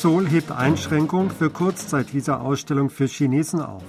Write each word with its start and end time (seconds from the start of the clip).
Seoul 0.00 0.28
hebt 0.28 0.52
Einschränkung 0.52 1.28
für 1.28 1.50
Kurzzeitvisa-Ausstellung 1.50 2.88
für 2.88 3.06
Chinesen 3.06 3.60
auf. 3.60 3.82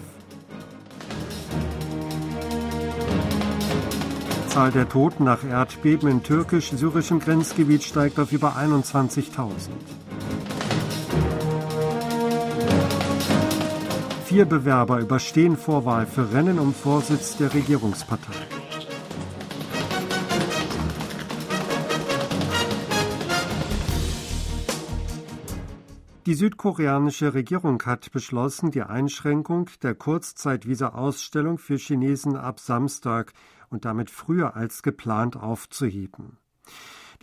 Zahl 4.47 4.71
der 4.71 4.89
Toten 4.89 5.25
nach 5.25 5.43
Erdbeben 5.43 6.09
in 6.09 6.23
türkisch-syrischem 6.23 7.19
Grenzgebiet 7.19 7.83
steigt 7.83 8.17
auf 8.19 8.31
über 8.31 8.55
21.000. 8.57 9.69
Vier 14.25 14.45
Bewerber 14.45 15.01
überstehen 15.01 15.57
Vorwahl 15.57 16.07
für 16.07 16.33
Rennen 16.33 16.57
um 16.57 16.73
Vorsitz 16.73 17.37
der 17.37 17.53
Regierungspartei. 17.53 18.33
Die 26.29 26.35
südkoreanische 26.35 27.33
Regierung 27.33 27.81
hat 27.87 28.11
beschlossen, 28.11 28.69
die 28.69 28.83
Einschränkung 28.83 29.67
der 29.81 29.95
Kurzzeitvisa-Ausstellung 29.95 31.57
für 31.57 31.77
Chinesen 31.77 32.35
ab 32.35 32.59
Samstag 32.59 33.33
und 33.71 33.83
damit 33.83 34.11
früher 34.11 34.55
als 34.55 34.83
geplant 34.83 35.37
aufzuheben. 35.37 36.37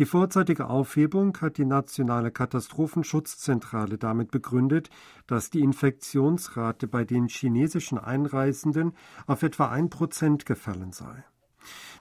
Die 0.01 0.07
vorzeitige 0.07 0.69
Aufhebung 0.69 1.39
hat 1.41 1.57
die 1.57 1.65
Nationale 1.65 2.33
Katastrophenschutzzentrale 2.33 3.97
damit 3.97 4.33
begründet, 4.33 4.91
dass 5.29 5.51
die 5.51 5.61
Infektionsrate 5.61 6.89
bei 6.89 7.05
den 7.05 7.29
chinesischen 7.29 7.99
Einreisenden 7.99 8.93
auf 9.29 9.45
etwa 9.45 9.69
ein 9.69 9.89
Prozent 9.89 10.47
gefallen 10.47 10.91
sei. 10.91 11.25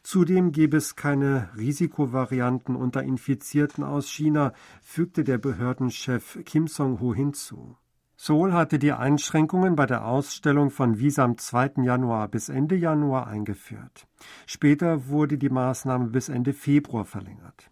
Zudem 0.05 0.51
gebe 0.51 0.77
es 0.77 0.95
keine 0.95 1.49
Risikovarianten 1.57 2.75
unter 2.75 3.01
Infizierten 3.01 3.83
aus 3.83 4.07
China, 4.07 4.53
fügte 4.83 5.23
der 5.23 5.39
Behördenchef 5.39 6.37
Kim 6.45 6.67
Song-ho 6.67 7.15
hinzu. 7.15 7.75
Seoul 8.15 8.53
hatte 8.53 8.77
die 8.77 8.91
Einschränkungen 8.91 9.75
bei 9.75 9.87
der 9.87 10.05
Ausstellung 10.05 10.69
von 10.69 10.99
Visa 10.99 11.23
am 11.23 11.39
2. 11.39 11.81
Januar 11.81 12.27
bis 12.27 12.49
Ende 12.49 12.75
Januar 12.75 13.25
eingeführt. 13.25 14.05
Später 14.45 15.07
wurde 15.07 15.39
die 15.39 15.49
Maßnahme 15.49 16.09
bis 16.09 16.29
Ende 16.29 16.53
Februar 16.53 17.05
verlängert. 17.05 17.71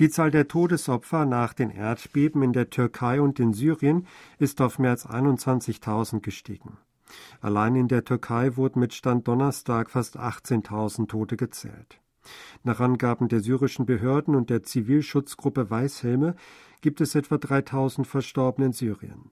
Die 0.00 0.08
Zahl 0.08 0.32
der 0.32 0.48
Todesopfer 0.48 1.26
nach 1.26 1.54
den 1.54 1.70
Erdbeben 1.70 2.42
in 2.42 2.52
der 2.52 2.70
Türkei 2.70 3.20
und 3.20 3.38
in 3.38 3.52
Syrien 3.52 4.08
ist 4.40 4.60
auf 4.60 4.80
mehr 4.80 4.90
als 4.90 5.08
21.000 5.08 6.22
gestiegen. 6.22 6.76
Allein 7.40 7.76
in 7.76 7.88
der 7.88 8.04
Türkei 8.04 8.56
wurden 8.56 8.80
mit 8.80 8.94
Stand 8.94 9.28
Donnerstag 9.28 9.90
fast 9.90 10.18
18.000 10.18 11.08
Tote 11.08 11.36
gezählt. 11.36 12.00
Nach 12.62 12.80
Angaben 12.80 13.28
der 13.28 13.40
syrischen 13.40 13.86
Behörden 13.86 14.34
und 14.34 14.50
der 14.50 14.62
Zivilschutzgruppe 14.62 15.70
Weißhelme 15.70 16.36
gibt 16.80 17.00
es 17.00 17.14
etwa 17.14 17.38
3000 17.38 18.06
Verstorbene 18.06 18.68
in 18.68 18.72
Syrien. 18.72 19.30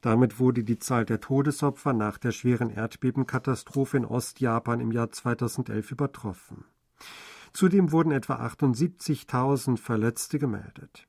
Damit 0.00 0.40
wurde 0.40 0.64
die 0.64 0.78
Zahl 0.78 1.04
der 1.04 1.20
Todesopfer 1.20 1.92
nach 1.92 2.18
der 2.18 2.32
schweren 2.32 2.70
Erdbebenkatastrophe 2.70 3.98
in 3.98 4.04
Ostjapan 4.04 4.80
im 4.80 4.90
Jahr 4.90 5.10
2011 5.10 5.92
übertroffen. 5.92 6.64
Zudem 7.52 7.92
wurden 7.92 8.12
etwa 8.12 8.34
78.000 8.46 9.76
Verletzte 9.76 10.38
gemeldet. 10.38 11.08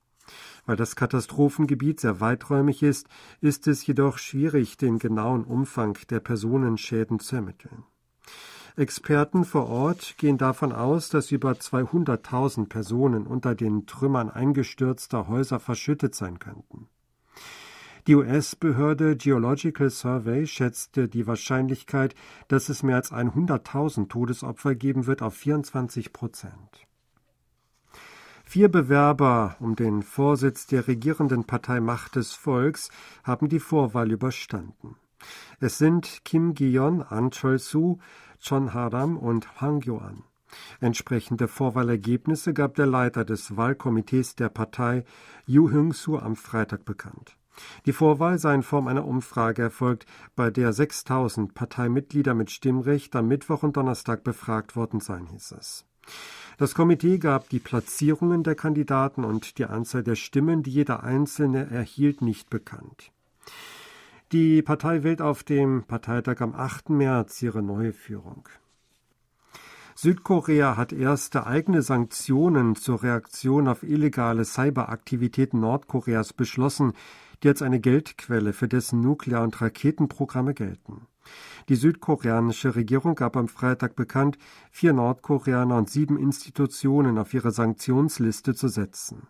Weil 0.65 0.75
das 0.75 0.95
Katastrophengebiet 0.95 1.99
sehr 1.99 2.19
weiträumig 2.19 2.83
ist, 2.83 3.07
ist 3.41 3.67
es 3.67 3.85
jedoch 3.85 4.17
schwierig, 4.17 4.77
den 4.77 4.99
genauen 4.99 5.43
Umfang 5.43 5.97
der 6.09 6.19
Personenschäden 6.19 7.19
zu 7.19 7.37
ermitteln. 7.37 7.83
Experten 8.77 9.43
vor 9.43 9.67
Ort 9.67 10.15
gehen 10.17 10.37
davon 10.37 10.71
aus, 10.71 11.09
dass 11.09 11.31
über 11.31 11.51
200.000 11.51 12.67
Personen 12.67 13.27
unter 13.27 13.53
den 13.53 13.85
Trümmern 13.85 14.29
eingestürzter 14.29 15.27
Häuser 15.27 15.59
verschüttet 15.59 16.15
sein 16.15 16.39
könnten. 16.39 16.87
Die 18.07 18.15
US-Behörde 18.15 19.15
Geological 19.15 19.89
Survey 19.91 20.47
schätzte 20.47 21.07
die 21.07 21.27
Wahrscheinlichkeit, 21.27 22.15
dass 22.47 22.69
es 22.69 22.81
mehr 22.81 22.95
als 22.95 23.11
100.000 23.11 24.07
Todesopfer 24.09 24.73
geben 24.73 25.05
wird, 25.05 25.21
auf 25.21 25.35
24 25.35 26.11
Prozent. 26.11 26.87
Vier 28.51 28.67
Bewerber 28.67 29.55
um 29.61 29.77
den 29.77 30.03
Vorsitz 30.03 30.67
der 30.67 30.85
regierenden 30.85 31.45
Partei 31.45 31.79
Macht 31.79 32.17
des 32.17 32.33
Volks 32.33 32.89
haben 33.23 33.47
die 33.47 33.61
Vorwahl 33.61 34.11
überstanden. 34.11 34.97
Es 35.61 35.77
sind 35.77 36.25
Kim 36.25 36.53
Gi-yeon, 36.53 37.01
An 37.01 37.29
Chol-soo, 37.29 37.99
Chon 38.45 38.73
Haram 38.73 39.15
und 39.15 39.47
Hwang 39.61 39.79
Yo-an. 39.79 40.25
Entsprechende 40.81 41.47
Vorwahlergebnisse 41.47 42.53
gab 42.53 42.75
der 42.75 42.87
Leiter 42.87 43.23
des 43.23 43.55
Wahlkomitees 43.55 44.35
der 44.35 44.49
Partei, 44.49 45.05
Yu 45.45 45.69
Hyung-soo, 45.69 46.17
am 46.17 46.35
Freitag 46.35 46.83
bekannt. 46.83 47.37
Die 47.85 47.93
Vorwahl 47.93 48.37
sei 48.37 48.55
in 48.55 48.63
Form 48.63 48.89
einer 48.89 49.05
Umfrage 49.05 49.61
erfolgt, 49.61 50.05
bei 50.35 50.51
der 50.51 50.73
6000 50.73 51.53
Parteimitglieder 51.53 52.33
mit 52.33 52.51
Stimmrecht 52.51 53.15
am 53.15 53.29
Mittwoch 53.29 53.63
und 53.63 53.77
Donnerstag 53.77 54.25
befragt 54.25 54.75
worden 54.75 54.99
seien, 54.99 55.27
hieß 55.27 55.53
es. 55.53 55.85
Das 56.57 56.75
Komitee 56.75 57.17
gab 57.17 57.49
die 57.49 57.59
Platzierungen 57.59 58.43
der 58.43 58.55
Kandidaten 58.55 59.23
und 59.23 59.57
die 59.57 59.65
Anzahl 59.65 60.03
der 60.03 60.15
Stimmen, 60.15 60.63
die 60.63 60.71
jeder 60.71 61.03
Einzelne 61.03 61.69
erhielt, 61.71 62.21
nicht 62.21 62.49
bekannt. 62.49 63.11
Die 64.31 64.61
Partei 64.61 65.03
wählt 65.03 65.21
auf 65.21 65.43
dem 65.43 65.83
Parteitag 65.83 66.39
am 66.39 66.53
8. 66.53 66.91
März 66.91 67.41
ihre 67.41 67.61
neue 67.61 67.93
Führung. 67.93 68.47
Südkorea 69.95 70.77
hat 70.77 70.93
erste 70.93 71.45
eigene 71.45 71.81
Sanktionen 71.81 72.75
zur 72.75 73.03
Reaktion 73.03 73.67
auf 73.67 73.83
illegale 73.83 74.45
Cyberaktivitäten 74.45 75.59
Nordkoreas 75.59 76.33
beschlossen, 76.33 76.93
die 77.43 77.49
als 77.49 77.61
eine 77.61 77.79
Geldquelle 77.79 78.53
für 78.53 78.67
dessen 78.67 79.01
Nuklear- 79.01 79.43
und 79.43 79.59
Raketenprogramme 79.59 80.53
gelten. 80.53 81.07
Die 81.69 81.75
südkoreanische 81.75 82.75
Regierung 82.75 83.15
gab 83.15 83.37
am 83.37 83.47
Freitag 83.47 83.95
bekannt, 83.95 84.37
vier 84.71 84.93
Nordkoreaner 84.93 85.77
und 85.77 85.89
sieben 85.89 86.17
Institutionen 86.17 87.17
auf 87.17 87.33
ihre 87.33 87.51
Sanktionsliste 87.51 88.55
zu 88.55 88.67
setzen. 88.67 89.27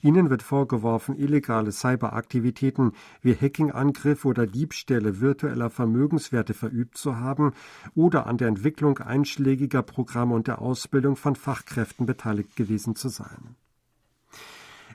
Ihnen 0.00 0.30
wird 0.30 0.42
vorgeworfen, 0.42 1.16
illegale 1.16 1.72
Cyberaktivitäten 1.72 2.92
wie 3.22 3.34
Hackingangriffe 3.34 4.28
oder 4.28 4.46
Diebstähle 4.46 5.20
virtueller 5.20 5.70
Vermögenswerte 5.70 6.54
verübt 6.54 6.96
zu 6.96 7.16
haben 7.16 7.52
oder 7.94 8.26
an 8.26 8.38
der 8.38 8.48
Entwicklung 8.48 8.98
einschlägiger 8.98 9.82
Programme 9.82 10.34
und 10.34 10.46
der 10.46 10.60
Ausbildung 10.60 11.16
von 11.16 11.36
Fachkräften 11.36 12.06
beteiligt 12.06 12.56
gewesen 12.56 12.94
zu 12.96 13.08
sein. 13.08 13.56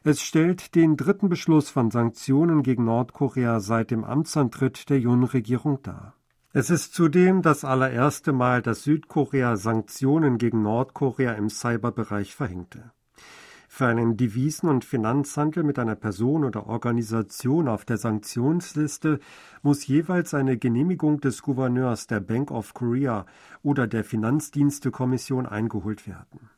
Es 0.03 0.22
stellt 0.22 0.75
den 0.75 0.97
dritten 0.97 1.29
Beschluss 1.29 1.69
von 1.69 1.89
Sanktionen 1.89 2.61
gegen 2.61 2.85
Nordkorea 2.85 3.59
seit 3.59 3.89
dem 3.89 4.03
Amtsantritt 4.03 4.89
der 4.89 5.00
Jun-Regierung 5.00 5.81
dar. 5.81 6.14
Es 6.57 6.69
ist 6.69 6.93
zudem 6.93 7.41
das 7.41 7.66
allererste 7.66 8.31
Mal, 8.31 8.61
dass 8.61 8.83
Südkorea 8.83 9.57
Sanktionen 9.57 10.38
gegen 10.38 10.61
Nordkorea 10.61 11.33
im 11.33 11.49
Cyberbereich 11.49 12.33
verhängte. 12.33 12.93
Für 13.67 13.88
einen 13.88 14.16
Devisen- 14.16 14.69
und 14.69 14.85
Finanzhandel 14.85 15.63
mit 15.63 15.77
einer 15.79 15.95
Person 15.95 16.45
oder 16.45 16.67
Organisation 16.67 17.67
auf 17.67 17.83
der 17.83 17.97
Sanktionsliste 17.97 19.19
muss 19.63 19.85
jeweils 19.85 20.33
eine 20.33 20.57
Genehmigung 20.57 21.19
des 21.19 21.41
Gouverneurs 21.41 22.07
der 22.07 22.21
Bank 22.21 22.51
of 22.51 22.73
Korea 22.73 23.25
oder 23.61 23.85
der 23.85 24.05
Finanzdienstekommission 24.05 25.47
eingeholt 25.47 26.07
werden. 26.07 26.49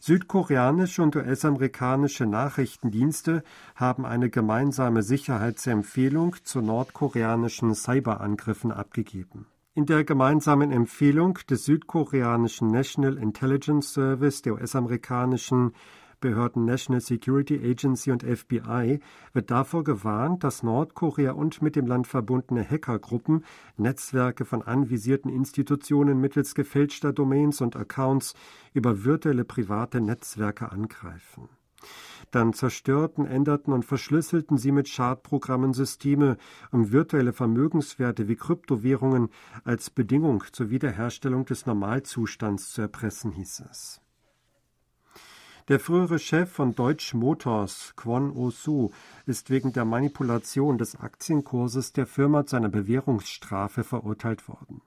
Südkoreanische 0.00 1.02
und 1.02 1.16
US-amerikanische 1.16 2.26
Nachrichtendienste 2.26 3.42
haben 3.74 4.06
eine 4.06 4.30
gemeinsame 4.30 5.02
Sicherheitsempfehlung 5.02 6.36
zu 6.44 6.60
nordkoreanischen 6.60 7.74
Cyberangriffen 7.74 8.72
abgegeben. 8.72 9.46
In 9.74 9.86
der 9.86 10.04
gemeinsamen 10.04 10.72
Empfehlung 10.72 11.38
des 11.48 11.64
südkoreanischen 11.64 12.70
National 12.70 13.16
Intelligence 13.16 13.92
Service, 13.92 14.42
der 14.42 14.54
US-amerikanischen 14.54 15.72
Behörden 16.20 16.64
National 16.64 17.00
Security 17.00 17.56
Agency 17.56 18.10
und 18.10 18.22
FBI 18.22 19.00
wird 19.32 19.50
davor 19.50 19.84
gewarnt, 19.84 20.44
dass 20.44 20.62
Nordkorea 20.62 21.32
und 21.32 21.62
mit 21.62 21.76
dem 21.76 21.86
Land 21.86 22.06
verbundene 22.06 22.68
Hackergruppen 22.68 23.44
Netzwerke 23.76 24.44
von 24.44 24.62
anvisierten 24.62 25.30
Institutionen 25.30 26.20
mittels 26.20 26.54
gefälschter 26.54 27.12
Domains 27.12 27.60
und 27.60 27.76
Accounts 27.76 28.34
über 28.74 29.04
virtuelle 29.04 29.44
private 29.44 30.00
Netzwerke 30.00 30.72
angreifen. 30.72 31.48
Dann 32.30 32.52
zerstörten, 32.52 33.26
änderten 33.26 33.72
und 33.72 33.84
verschlüsselten 33.84 34.58
sie 34.58 34.72
mit 34.72 34.88
Schadprogrammen 34.88 35.72
Systeme, 35.72 36.36
um 36.70 36.92
virtuelle 36.92 37.32
Vermögenswerte 37.32 38.28
wie 38.28 38.36
Kryptowährungen 38.36 39.28
als 39.64 39.90
Bedingung 39.90 40.44
zur 40.52 40.70
Wiederherstellung 40.70 41.44
des 41.46 41.66
Normalzustands 41.66 42.72
zu 42.72 42.82
erpressen, 42.82 43.32
hieß 43.32 43.62
es. 43.70 44.00
Der 45.68 45.78
frühere 45.78 46.18
Chef 46.18 46.50
von 46.50 46.74
Deutsch 46.74 47.12
Motors, 47.12 47.92
Kwon 47.94 48.30
Oh-soo, 48.30 48.90
ist 49.26 49.50
wegen 49.50 49.74
der 49.74 49.84
Manipulation 49.84 50.78
des 50.78 50.98
Aktienkurses 50.98 51.92
der 51.92 52.06
Firma 52.06 52.46
zu 52.46 52.56
einer 52.56 52.70
Bewährungsstrafe 52.70 53.84
verurteilt 53.84 54.48
worden. 54.48 54.80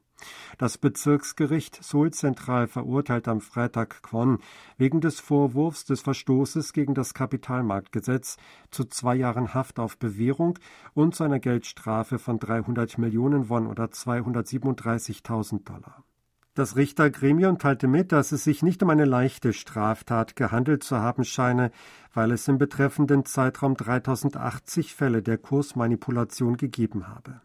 Das 0.57 0.79
Bezirksgericht 0.79 1.83
Seoul 1.83 2.09
Zentral 2.11 2.67
verurteilt 2.67 3.27
am 3.27 3.41
Freitag 3.41 4.01
Kwon 4.01 4.39
wegen 4.79 5.01
des 5.01 5.19
Vorwurfs 5.19 5.85
des 5.85 6.01
Verstoßes 6.01 6.73
gegen 6.73 6.95
das 6.95 7.13
Kapitalmarktgesetz 7.13 8.37
zu 8.71 8.85
zwei 8.85 9.13
Jahren 9.13 9.53
Haft 9.53 9.77
auf 9.77 9.99
Bewährung 9.99 10.57
und 10.95 11.13
zu 11.13 11.23
einer 11.23 11.39
Geldstrafe 11.39 12.17
von 12.17 12.39
300 12.39 12.97
Millionen 12.97 13.49
Won 13.49 13.67
oder 13.67 13.85
237.000 13.85 15.63
Dollar. 15.63 16.03
Das 16.53 16.75
Richtergremium 16.75 17.59
teilte 17.59 17.87
mit, 17.87 18.11
dass 18.11 18.33
es 18.33 18.43
sich 18.43 18.61
nicht 18.61 18.83
um 18.83 18.89
eine 18.89 19.05
leichte 19.05 19.53
Straftat 19.53 20.35
gehandelt 20.35 20.83
zu 20.83 20.97
haben 20.97 21.23
scheine, 21.23 21.71
weil 22.13 22.31
es 22.31 22.45
im 22.49 22.57
betreffenden 22.57 23.23
Zeitraum 23.23 23.77
3080 23.77 24.93
Fälle 24.93 25.21
der 25.21 25.37
Kursmanipulation 25.37 26.57
gegeben 26.57 27.07
habe. 27.07 27.39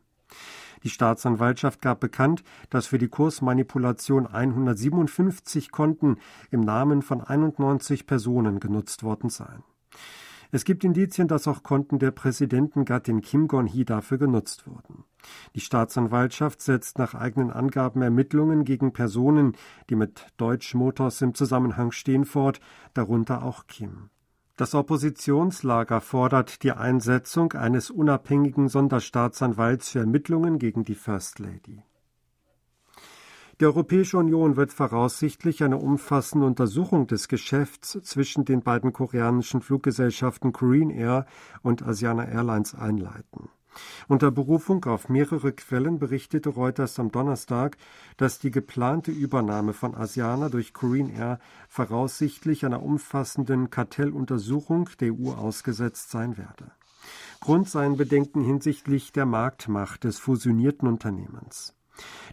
Die 0.82 0.90
Staatsanwaltschaft 0.90 1.80
gab 1.80 2.00
bekannt, 2.00 2.42
dass 2.68 2.88
für 2.88 2.98
die 2.98 3.08
Kursmanipulation 3.08 4.26
157 4.26 5.70
Konten 5.70 6.18
im 6.50 6.60
Namen 6.60 7.02
von 7.02 7.20
91 7.20 8.08
Personen 8.08 8.58
genutzt 8.58 9.04
worden 9.04 9.30
seien. 9.30 9.62
Es 10.50 10.64
gibt 10.64 10.82
Indizien, 10.82 11.28
dass 11.28 11.46
auch 11.46 11.62
Konten 11.62 12.00
der 12.00 12.10
Präsidentengattin 12.10 13.20
Kim 13.20 13.46
Gon-hee 13.46 13.84
dafür 13.84 14.18
genutzt 14.18 14.66
wurden. 14.66 15.04
Die 15.54 15.60
Staatsanwaltschaft 15.60 16.60
setzt 16.60 16.98
nach 16.98 17.14
eigenen 17.14 17.50
Angaben 17.50 18.02
Ermittlungen 18.02 18.64
gegen 18.64 18.92
Personen, 18.92 19.56
die 19.90 19.96
mit 19.96 20.26
Deutsch 20.36 20.74
Motors 20.74 21.22
im 21.22 21.34
Zusammenhang 21.34 21.92
stehen, 21.92 22.24
fort, 22.24 22.60
darunter 22.94 23.42
auch 23.42 23.66
Kim. 23.66 24.10
Das 24.56 24.74
Oppositionslager 24.74 26.00
fordert 26.00 26.62
die 26.62 26.72
Einsetzung 26.72 27.52
eines 27.52 27.90
unabhängigen 27.90 28.68
Sonderstaatsanwalts 28.68 29.90
für 29.90 29.98
Ermittlungen 29.98 30.58
gegen 30.58 30.84
die 30.84 30.94
First 30.94 31.38
Lady. 31.38 31.82
Die 33.60 33.64
Europäische 33.64 34.18
Union 34.18 34.56
wird 34.56 34.70
voraussichtlich 34.70 35.62
eine 35.62 35.78
umfassende 35.78 36.46
Untersuchung 36.46 37.06
des 37.06 37.28
Geschäfts 37.28 37.98
zwischen 38.02 38.44
den 38.44 38.62
beiden 38.62 38.92
koreanischen 38.92 39.62
Fluggesellschaften 39.62 40.52
Korean 40.52 40.90
Air 40.90 41.24
und 41.62 41.82
Asiana 41.82 42.26
Airlines 42.26 42.74
einleiten. 42.74 43.48
Unter 44.08 44.30
Berufung 44.30 44.84
auf 44.84 45.08
mehrere 45.08 45.52
Quellen 45.52 45.98
berichtete 45.98 46.50
Reuters 46.50 46.98
am 46.98 47.10
Donnerstag, 47.10 47.76
dass 48.16 48.38
die 48.38 48.50
geplante 48.50 49.10
Übernahme 49.10 49.72
von 49.72 49.94
Asiana 49.94 50.48
durch 50.48 50.72
Korean 50.72 51.10
Air 51.10 51.38
voraussichtlich 51.68 52.64
einer 52.64 52.82
umfassenden 52.82 53.70
Kartelluntersuchung 53.70 54.88
der 55.00 55.12
EU 55.12 55.32
ausgesetzt 55.32 56.10
sein 56.10 56.36
werde. 56.36 56.70
Grund 57.40 57.68
seien 57.68 57.96
Bedenken 57.96 58.42
hinsichtlich 58.42 59.12
der 59.12 59.26
Marktmacht 59.26 60.04
des 60.04 60.18
fusionierten 60.18 60.88
Unternehmens. 60.88 61.74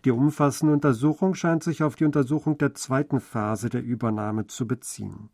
Die 0.05 0.11
umfassende 0.11 0.73
Untersuchung 0.73 1.33
scheint 1.35 1.63
sich 1.63 1.83
auf 1.83 1.95
die 1.95 2.05
Untersuchung 2.05 2.57
der 2.57 2.73
zweiten 2.73 3.19
Phase 3.19 3.69
der 3.69 3.83
Übernahme 3.83 4.47
zu 4.47 4.67
beziehen. 4.67 5.29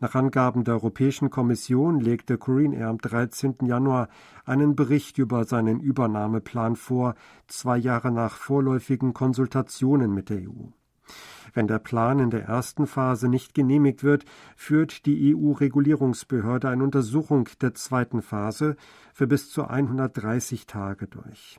Nach 0.00 0.14
Angaben 0.14 0.64
der 0.64 0.74
Europäischen 0.74 1.30
Kommission 1.30 2.00
legte 2.00 2.38
Korean 2.38 2.72
Air 2.72 2.88
am 2.88 2.98
13. 2.98 3.56
Januar 3.62 4.08
einen 4.44 4.76
Bericht 4.76 5.18
über 5.18 5.44
seinen 5.44 5.80
Übernahmeplan 5.80 6.76
vor, 6.76 7.14
zwei 7.46 7.76
Jahre 7.76 8.10
nach 8.10 8.36
vorläufigen 8.36 9.12
Konsultationen 9.12 10.12
mit 10.12 10.30
der 10.30 10.38
EU. 10.38 10.68
Wenn 11.52 11.68
der 11.68 11.78
Plan 11.78 12.18
in 12.18 12.30
der 12.30 12.44
ersten 12.44 12.86
Phase 12.86 13.28
nicht 13.28 13.54
genehmigt 13.54 14.02
wird, 14.02 14.24
führt 14.56 15.06
die 15.06 15.34
EU-Regulierungsbehörde 15.34 16.68
eine 16.68 16.84
Untersuchung 16.84 17.48
der 17.60 17.74
zweiten 17.74 18.20
Phase 18.22 18.76
für 19.14 19.26
bis 19.26 19.50
zu 19.50 19.64
130 19.64 20.66
Tage 20.66 21.06
durch. 21.06 21.58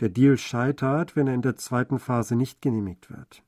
Der 0.00 0.08
Deal 0.08 0.38
scheitert, 0.38 1.16
wenn 1.16 1.26
er 1.26 1.34
in 1.34 1.42
der 1.42 1.56
zweiten 1.56 1.98
Phase 1.98 2.36
nicht 2.36 2.62
genehmigt 2.62 3.10
wird. 3.10 3.42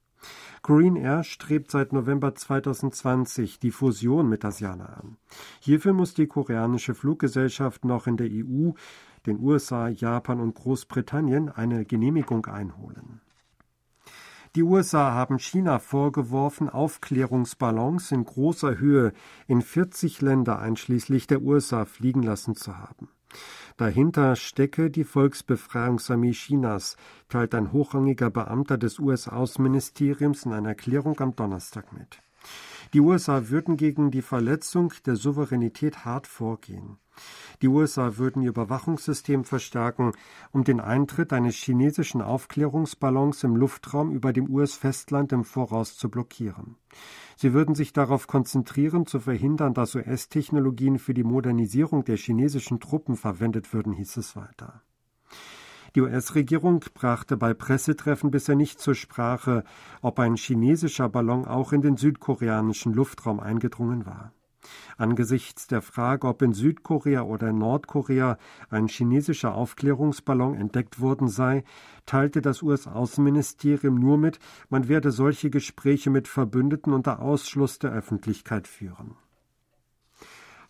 Korean 0.62 0.96
Air 0.96 1.22
strebt 1.22 1.70
seit 1.70 1.92
November 1.92 2.34
2020 2.34 3.60
die 3.60 3.70
Fusion 3.70 4.28
mit 4.28 4.44
Asiana 4.44 4.86
an. 4.86 5.16
Hierfür 5.60 5.92
muss 5.92 6.14
die 6.14 6.26
koreanische 6.26 6.94
Fluggesellschaft 6.94 7.84
noch 7.84 8.06
in 8.06 8.16
der 8.16 8.28
EU, 8.30 8.72
den 9.26 9.40
USA, 9.40 9.88
Japan 9.88 10.40
und 10.40 10.54
Großbritannien 10.54 11.48
eine 11.48 11.84
Genehmigung 11.84 12.46
einholen. 12.46 13.20
Die 14.56 14.62
USA 14.62 15.12
haben 15.12 15.38
China 15.38 15.78
vorgeworfen, 15.78 16.68
Aufklärungsballons 16.68 18.10
in 18.12 18.24
großer 18.24 18.78
Höhe 18.78 19.12
in 19.46 19.62
40 19.62 20.20
Länder 20.22 20.58
einschließlich 20.58 21.26
der 21.26 21.42
USA 21.42 21.84
fliegen 21.84 22.22
lassen 22.22 22.54
zu 22.54 22.76
haben. 22.78 23.10
Dahinter 23.78 24.34
stecke 24.34 24.90
die 24.90 25.04
Volksbefreiungsarmee 25.04 26.32
Chinas, 26.32 26.96
teilt 27.28 27.54
ein 27.54 27.70
hochrangiger 27.70 28.28
Beamter 28.28 28.76
des 28.76 28.98
US-Außenministeriums 28.98 30.46
in 30.46 30.52
einer 30.52 30.70
Erklärung 30.70 31.20
am 31.20 31.36
Donnerstag 31.36 31.92
mit. 31.92 32.20
Die 32.94 33.00
USA 33.00 33.48
würden 33.48 33.76
gegen 33.76 34.10
die 34.10 34.22
Verletzung 34.22 34.92
der 35.04 35.16
Souveränität 35.16 36.04
hart 36.04 36.26
vorgehen. 36.26 36.98
Die 37.62 37.68
USA 37.68 38.16
würden 38.16 38.42
ihr 38.42 38.50
Überwachungssystem 38.50 39.44
verstärken, 39.44 40.12
um 40.52 40.64
den 40.64 40.80
Eintritt 40.80 41.32
eines 41.32 41.56
chinesischen 41.56 42.22
Aufklärungsballons 42.22 43.42
im 43.44 43.56
Luftraum 43.56 44.12
über 44.12 44.32
dem 44.32 44.48
US-Festland 44.48 45.32
im 45.32 45.44
Voraus 45.44 45.96
zu 45.96 46.08
blockieren. 46.08 46.76
Sie 47.36 47.52
würden 47.52 47.74
sich 47.74 47.92
darauf 47.92 48.26
konzentrieren, 48.26 49.06
zu 49.06 49.20
verhindern, 49.20 49.74
dass 49.74 49.94
US-Technologien 49.94 50.98
für 50.98 51.14
die 51.14 51.24
Modernisierung 51.24 52.04
der 52.04 52.16
chinesischen 52.16 52.80
Truppen 52.80 53.16
verwendet 53.16 53.72
würden, 53.72 53.92
hieß 53.92 54.16
es 54.16 54.36
weiter. 54.36 54.82
Die 55.98 56.02
US-Regierung 56.02 56.84
brachte 56.94 57.36
bei 57.36 57.54
Pressetreffen 57.54 58.30
bisher 58.30 58.54
nicht 58.54 58.78
zur 58.80 58.94
Sprache, 58.94 59.64
ob 60.00 60.20
ein 60.20 60.36
chinesischer 60.36 61.08
Ballon 61.08 61.44
auch 61.44 61.72
in 61.72 61.82
den 61.82 61.96
südkoreanischen 61.96 62.94
Luftraum 62.94 63.40
eingedrungen 63.40 64.06
war. 64.06 64.32
Angesichts 64.96 65.66
der 65.66 65.82
Frage, 65.82 66.28
ob 66.28 66.40
in 66.42 66.52
Südkorea 66.52 67.22
oder 67.22 67.48
in 67.48 67.58
Nordkorea 67.58 68.38
ein 68.70 68.86
chinesischer 68.86 69.56
Aufklärungsballon 69.56 70.54
entdeckt 70.54 71.00
worden 71.00 71.26
sei, 71.26 71.64
teilte 72.06 72.42
das 72.42 72.62
US-Außenministerium 72.62 73.96
nur 73.96 74.18
mit, 74.18 74.38
man 74.68 74.86
werde 74.86 75.10
solche 75.10 75.50
Gespräche 75.50 76.10
mit 76.10 76.28
Verbündeten 76.28 76.92
unter 76.92 77.18
Ausschluss 77.18 77.80
der 77.80 77.90
Öffentlichkeit 77.90 78.68
führen. 78.68 79.16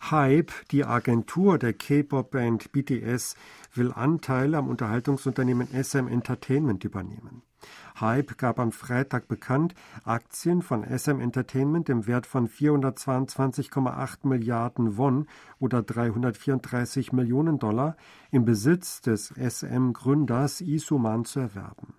Hype, 0.01 0.51
die 0.71 0.85
Agentur 0.85 1.57
der 1.57 1.73
K-Pop-Band 1.73 2.71
BTS, 2.71 3.35
will 3.73 3.91
Anteile 3.91 4.57
am 4.57 4.67
Unterhaltungsunternehmen 4.67 5.67
SM 5.67 6.07
Entertainment 6.07 6.83
übernehmen. 6.83 7.43
Hype 7.99 8.37
gab 8.37 8.59
am 8.59 8.71
Freitag 8.71 9.27
bekannt, 9.27 9.75
Aktien 10.05 10.61
von 10.61 10.83
SM 10.83 11.19
Entertainment 11.19 11.89
im 11.89 12.07
Wert 12.07 12.25
von 12.25 12.47
422,8 12.47 14.27
Milliarden 14.27 14.97
Won 14.97 15.27
oder 15.59 15.83
334 15.83 17.11
Millionen 17.11 17.59
Dollar 17.59 17.97
im 18.31 18.45
Besitz 18.45 19.01
des 19.01 19.33
SM-Gründers 19.35 20.61
Isuman 20.61 21.25
zu 21.25 21.41
erwerben. 21.41 21.93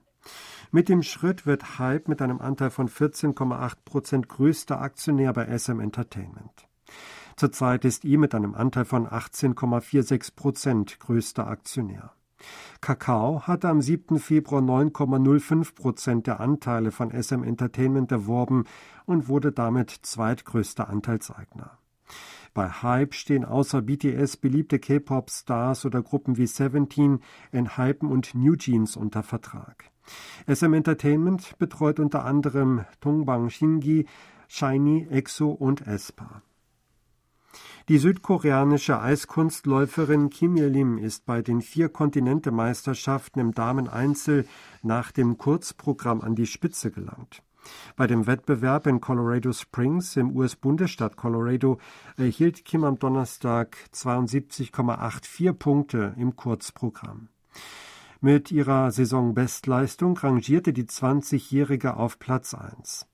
Mit 0.71 0.88
dem 0.88 1.02
Schritt 1.02 1.47
wird 1.47 1.78
Hype 1.78 2.09
mit 2.09 2.23
einem 2.23 2.40
Anteil 2.40 2.71
von 2.71 2.88
14,8 2.88 3.73
Prozent 3.85 4.28
größter 4.28 4.80
Aktionär 4.80 5.33
bei 5.33 5.47
SM 5.47 5.80
Entertainment. 5.80 6.69
Zurzeit 7.40 7.87
ist 7.87 8.04
ihm 8.04 8.20
mit 8.20 8.35
einem 8.35 8.54
Anteil 8.54 8.85
von 8.85 9.06
18,46 9.06 10.37
Prozent 10.37 11.00
größter 11.00 11.47
Aktionär. 11.47 12.12
Kakao 12.82 13.47
hatte 13.47 13.70
am 13.70 13.80
7. 13.80 14.18
Februar 14.18 14.61
9,05 14.61 15.75
Prozent 15.75 16.26
der 16.26 16.40
Anteile 16.40 16.90
von 16.90 17.11
SM 17.11 17.42
Entertainment 17.42 18.12
erworben 18.12 18.64
und 19.06 19.28
wurde 19.28 19.52
damit 19.52 19.88
zweitgrößter 19.88 20.90
Anteilseigner. 20.90 21.78
Bei 22.52 22.68
Hype 22.68 23.14
stehen 23.14 23.47
außer 23.47 23.80
BTS 23.80 24.37
beliebte 24.37 24.78
K-Pop-Stars 24.78 25.87
oder 25.87 26.02
Gruppen 26.02 26.37
wie 26.37 26.47
Seventeen, 26.47 27.20
Enhypen 27.52 28.11
und 28.11 28.35
New 28.35 28.56
Jeans 28.56 28.99
unter 28.99 29.23
Vertrag. 29.23 29.85
SM 30.47 30.75
Entertainment 30.75 31.59
betreut 31.59 32.00
unter 32.00 32.23
anderem 32.26 32.85
Tongbang 33.00 33.49
Shingi, 33.49 34.04
Shiny, 34.47 35.06
EXO 35.09 35.49
und 35.49 35.88
aespa. 35.88 36.42
Die 37.90 37.99
südkoreanische 37.99 39.00
Eiskunstläuferin 39.00 40.30
Kim 40.30 40.54
Ye-lim 40.54 40.97
ist 40.97 41.26
bei 41.26 41.42
den 41.42 41.61
vier 41.61 41.88
Kontinentemeisterschaften 41.88 43.40
im 43.40 43.52
Dameneinzel 43.52 44.47
nach 44.85 45.11
dem 45.11 45.38
Kurzprogramm 45.38 46.20
an 46.20 46.37
die 46.37 46.47
Spitze 46.47 46.92
gelangt. 46.92 47.42
Bei 47.97 48.06
dem 48.06 48.28
Wettbewerb 48.28 48.87
in 48.87 49.00
Colorado 49.00 49.52
Springs 49.52 50.14
im 50.14 50.37
US-Bundesstaat 50.37 51.16
Colorado 51.16 51.78
erhielt 52.16 52.64
Kim 52.64 52.85
am 52.85 52.97
Donnerstag 52.97 53.76
72,84 53.92 55.52
Punkte 55.52 56.14
im 56.16 56.37
Kurzprogramm. 56.37 57.26
Mit 58.20 58.52
ihrer 58.52 58.92
Saisonbestleistung 58.92 60.16
rangierte 60.16 60.73
die 60.73 60.85
20-Jährige 60.85 61.97
auf 61.97 62.20
Platz 62.20 62.54
1. 62.54 63.10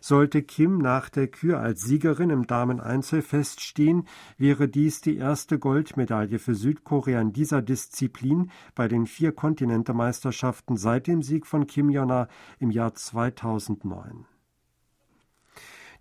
Sollte 0.00 0.42
Kim 0.42 0.78
nach 0.78 1.08
der 1.08 1.28
Kür 1.28 1.60
als 1.60 1.82
Siegerin 1.82 2.30
im 2.30 2.46
Dameneinzel 2.46 3.22
feststehen, 3.22 4.06
wäre 4.38 4.68
dies 4.68 5.00
die 5.00 5.16
erste 5.16 5.58
Goldmedaille 5.58 6.38
für 6.38 6.54
Südkorea 6.54 7.20
in 7.20 7.32
dieser 7.32 7.62
Disziplin 7.62 8.50
bei 8.74 8.88
den 8.88 9.06
vier 9.06 9.32
Kontinentemeisterschaften 9.32 10.76
seit 10.76 11.06
dem 11.06 11.22
Sieg 11.22 11.46
von 11.46 11.66
Kim 11.66 11.90
Jong-un 11.90 12.26
im 12.58 12.70
Jahr 12.70 12.94
2009. 12.94 14.26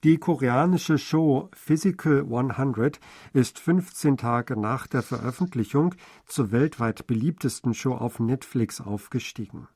Die 0.03 0.17
koreanische 0.17 0.99
Show 0.99 1.49
Physical 1.53 2.27
100 2.31 2.99
ist 3.33 3.57
15 3.57 4.17
Tage 4.17 4.59
nach 4.59 4.85
der 4.85 5.01
Veröffentlichung 5.01 5.95
zur 6.27 6.51
weltweit 6.51 7.07
beliebtesten 7.07 7.73
Show 7.73 7.95
auf 7.95 8.19
Netflix 8.19 8.81
aufgestiegen. 8.81 9.67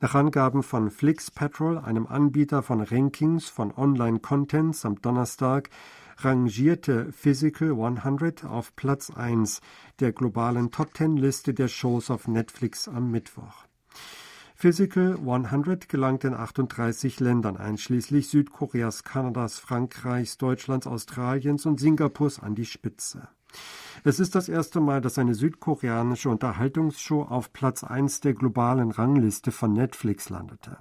Nach 0.00 0.14
Angaben 0.14 0.62
von 0.62 0.90
Flix 0.90 1.30
Petrol, 1.30 1.78
einem 1.78 2.06
Anbieter 2.06 2.62
von 2.62 2.80
Rankings 2.80 3.48
von 3.48 3.72
Online-Contents 3.74 4.84
am 4.84 5.00
Donnerstag, 5.00 5.70
rangierte 6.18 7.12
Physical 7.12 7.72
100 7.72 8.44
auf 8.44 8.74
Platz 8.76 9.10
1 9.10 9.60
der 10.00 10.12
globalen 10.12 10.70
Top 10.70 10.94
Ten 10.94 11.16
Liste 11.16 11.54
der 11.54 11.68
Shows 11.68 12.10
auf 12.10 12.28
Netflix 12.28 12.88
am 12.88 13.10
Mittwoch. 13.10 13.64
Physical 14.54 15.18
100 15.18 15.88
gelangt 15.88 16.24
in 16.24 16.32
38 16.32 17.20
Ländern, 17.20 17.58
einschließlich 17.58 18.28
Südkoreas, 18.28 19.04
Kanadas, 19.04 19.58
Frankreichs, 19.58 20.38
Deutschlands, 20.38 20.86
Australiens 20.86 21.66
und 21.66 21.78
Singapurs 21.78 22.40
an 22.40 22.54
die 22.54 22.64
Spitze. 22.64 23.28
Es 24.04 24.20
ist 24.20 24.34
das 24.34 24.48
erste 24.48 24.80
Mal, 24.80 25.00
dass 25.00 25.18
eine 25.18 25.34
südkoreanische 25.34 26.30
Unterhaltungsshow 26.30 27.22
auf 27.22 27.52
Platz 27.52 27.82
1 27.82 28.20
der 28.20 28.34
globalen 28.34 28.92
Rangliste 28.92 29.50
von 29.50 29.72
Netflix 29.72 30.28
landete. 30.28 30.78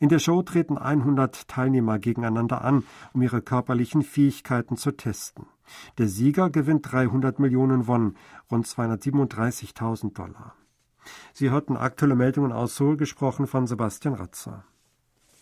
In 0.00 0.08
der 0.08 0.18
Show 0.18 0.42
treten 0.42 0.78
100 0.78 1.48
Teilnehmer 1.48 1.98
gegeneinander 1.98 2.62
an, 2.62 2.84
um 3.12 3.22
ihre 3.22 3.42
körperlichen 3.42 4.02
Fähigkeiten 4.02 4.76
zu 4.76 4.92
testen. 4.92 5.46
Der 5.98 6.08
Sieger 6.08 6.50
gewinnt 6.50 6.92
300 6.92 7.38
Millionen 7.38 7.86
Won, 7.86 8.16
rund 8.50 8.66
237.000 8.66 10.14
Dollar. 10.14 10.54
Sie 11.32 11.50
hörten 11.50 11.76
aktuelle 11.76 12.14
Meldungen 12.14 12.52
aus 12.52 12.76
Seoul, 12.76 12.96
gesprochen 12.96 13.46
von 13.46 13.66
Sebastian 13.66 14.14
Ratzer. 14.14 14.64